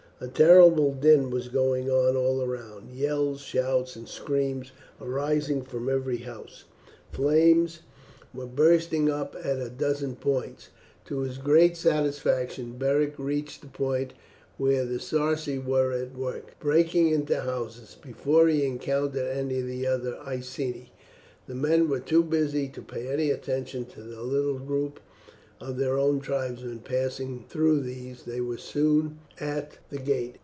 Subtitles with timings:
[0.23, 6.17] A terrible din was going on all round; yells, shouts, and screams arising from every
[6.17, 6.65] house.
[7.11, 7.79] Flames
[8.31, 10.69] were bursting up at a dozen points.
[11.05, 14.13] To his great satisfaction Beric reached the point
[14.59, 19.65] where the Sarci were at work, breaking into the houses, before he encountered any of
[19.67, 20.91] the other Iceni.
[21.47, 24.99] The men were too busy to pay any attention to the little group
[25.59, 30.35] of their own tribesmen; passing through these they were soon at the gate.